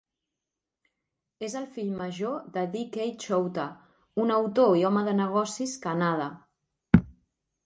[1.47, 2.81] És el fill major de D.
[2.97, 3.05] K.
[3.27, 3.67] Chowta,
[4.25, 6.31] un autor i home de negocis kannada.